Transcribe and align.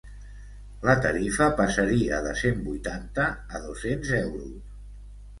La 0.87 0.93
tarifa 1.01 1.49
passaria 1.59 2.21
de 2.27 2.31
cent 2.39 2.63
vuitanta 2.69 3.27
a 3.57 3.61
dos-cents 3.67 4.15
euros. 4.21 4.57